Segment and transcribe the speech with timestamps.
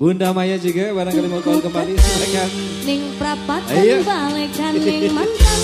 [0.00, 2.48] Bunda Maya juga barangkali mau call kembali silakan.
[2.88, 4.00] Ning prapat Ayo.
[4.00, 5.60] balikan ning mantan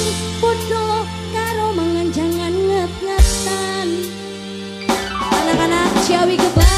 [1.33, 3.89] karo mangan jangan nget-ngetan.
[5.17, 6.76] Anak-anak Ciawi Gebang,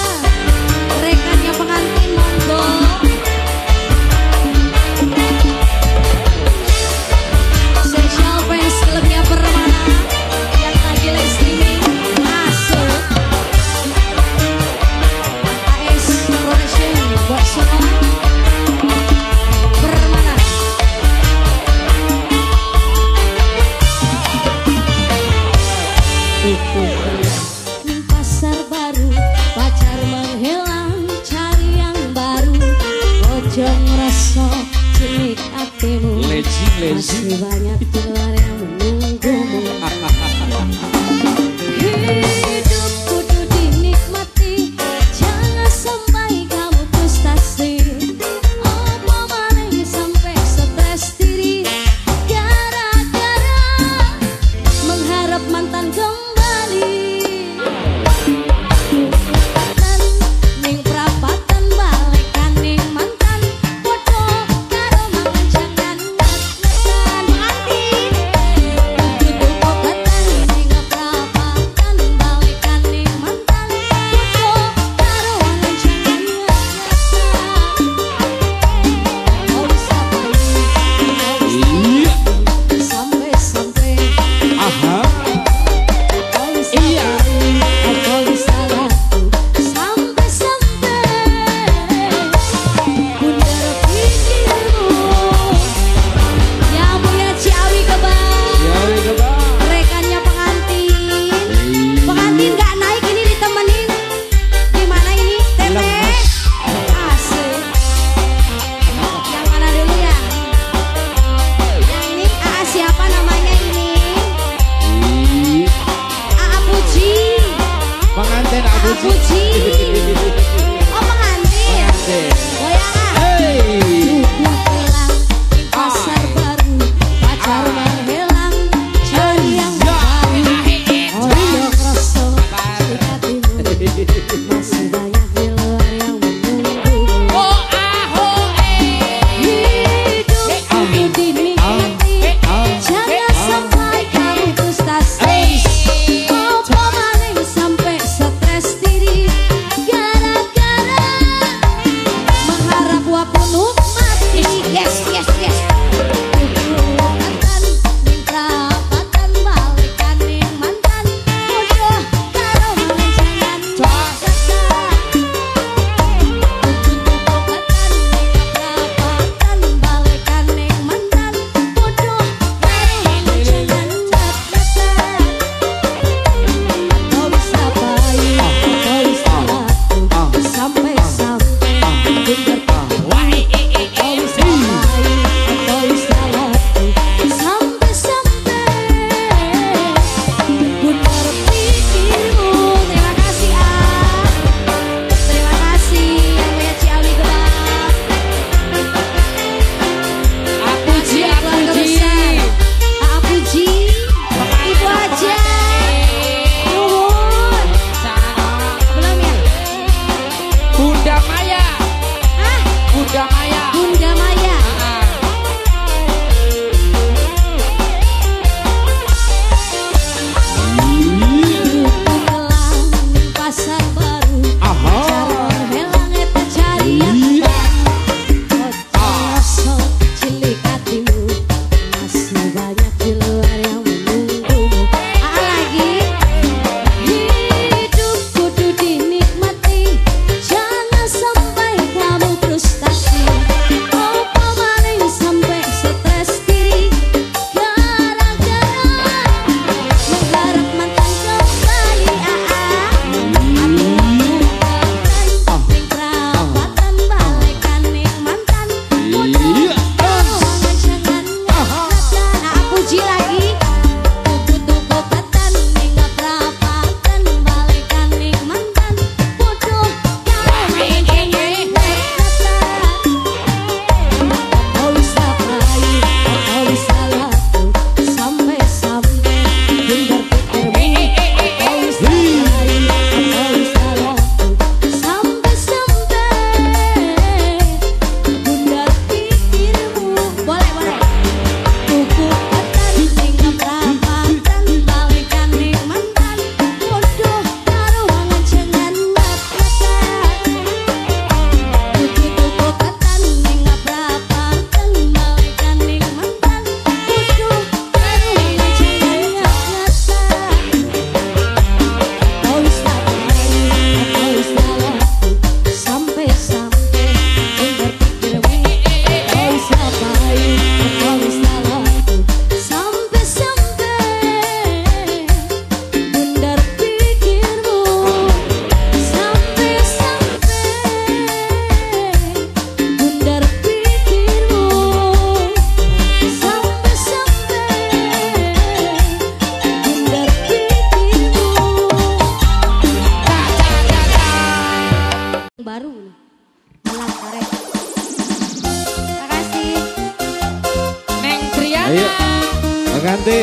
[352.99, 353.43] Ganti.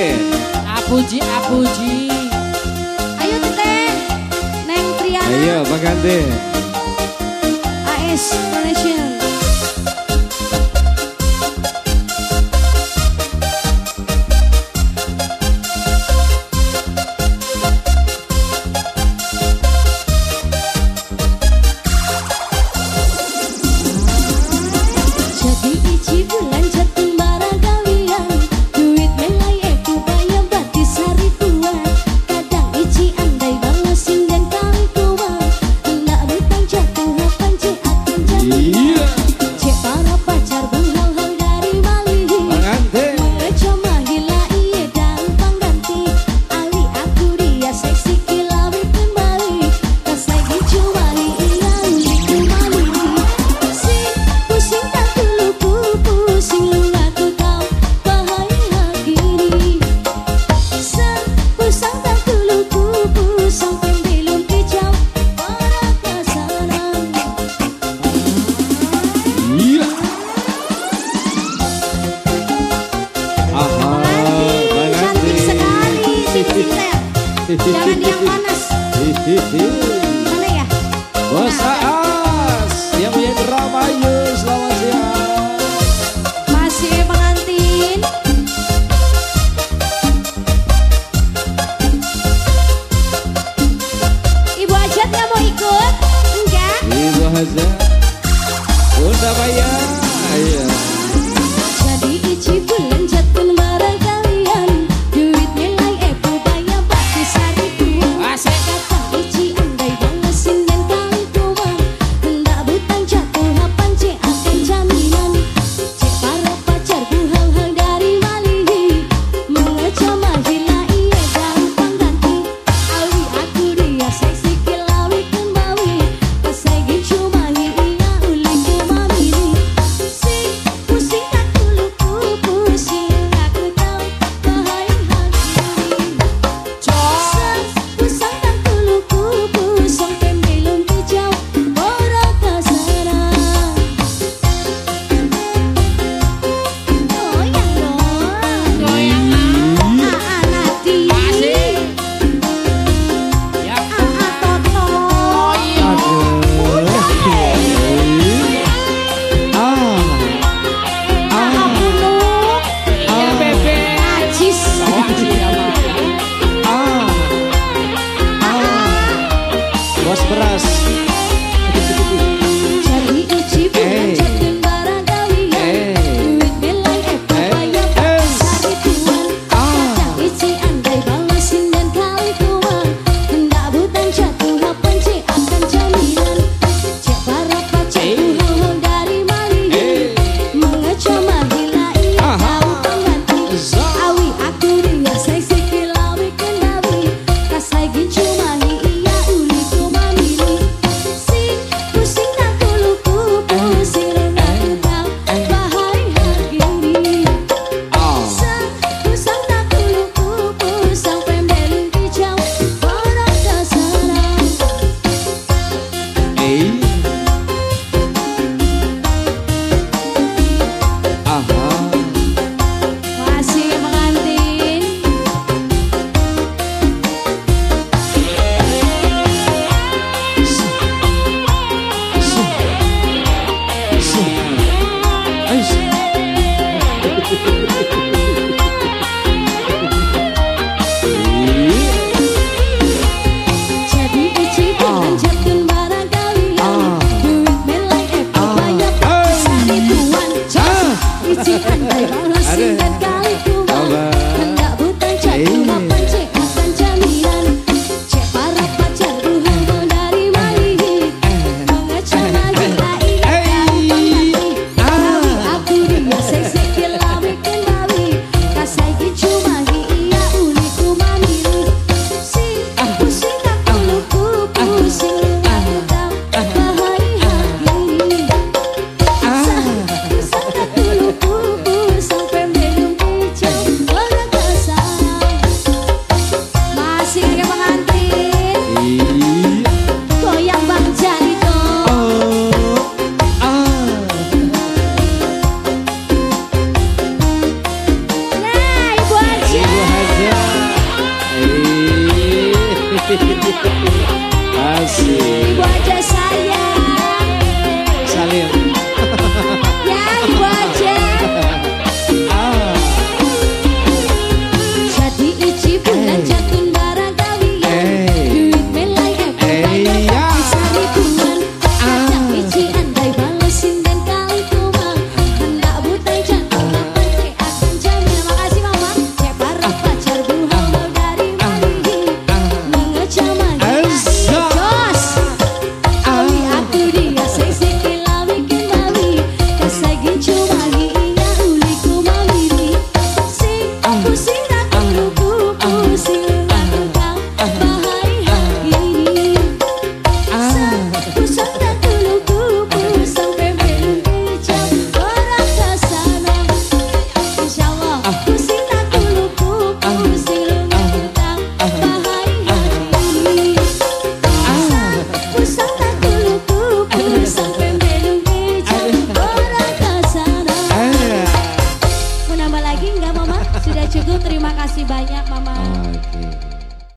[0.67, 2.11] Apuji, apuji.
[3.21, 3.89] Ayo teteh,
[4.67, 5.31] Neng Triana.
[5.31, 6.19] Ayo, pengganti Ganti.
[8.53, 8.94] Malaysia.